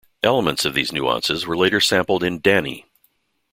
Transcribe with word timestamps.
Elements 0.23 0.65
of 0.65 0.73
these 0.73 0.91
nuances 0.91 1.45
were 1.45 1.55
later 1.55 1.79
sampled 1.79 2.23
in 2.23 2.39
Danny! 2.39 2.87